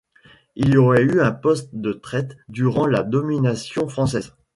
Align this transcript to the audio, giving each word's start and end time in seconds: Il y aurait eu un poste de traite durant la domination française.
Il 0.55 0.69
y 0.71 0.77
aurait 0.77 1.03
eu 1.03 1.21
un 1.21 1.31
poste 1.31 1.75
de 1.75 1.93
traite 1.93 2.35
durant 2.49 2.87
la 2.87 3.03
domination 3.03 3.87
française. 3.87 4.33